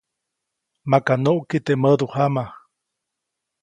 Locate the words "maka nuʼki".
0.91-1.57